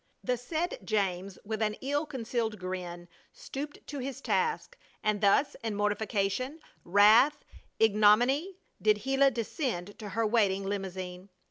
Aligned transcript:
The 0.23 0.35
said 0.35 0.79
James, 0.83 1.37
with 1.45 1.61
an 1.61 1.75
ill 1.79 2.07
concealed 2.07 2.57
grin, 2.57 3.07
stooped 3.33 3.85
to 3.85 3.99
his 3.99 4.19
task; 4.19 4.75
and 5.03 5.21
thus, 5.21 5.55
in 5.63 5.75
mortification, 5.75 6.59
wrath, 6.83 7.35
and 7.47 7.65
ignominy, 7.77 8.57
did 8.81 9.03
Gila 9.03 9.29
descend 9.29 9.99
to 9.99 10.09
her 10.09 10.25
waiting 10.25 10.65
limousine. 10.65 11.29